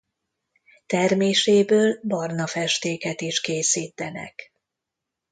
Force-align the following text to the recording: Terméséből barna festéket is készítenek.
Terméséből 0.85 1.99
barna 2.03 2.47
festéket 2.47 3.21
is 3.21 3.41
készítenek. 3.41 4.51